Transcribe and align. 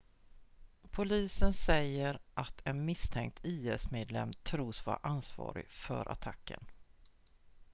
polisen 0.91 1.53
säger 1.53 2.19
att 2.33 2.61
en 2.63 2.85
misstänkt 2.85 3.39
is-medlem 3.45 4.33
tros 4.43 4.85
vara 4.85 4.99
ansvarig 5.03 5.67
för 5.69 6.11
attacken 6.11 6.65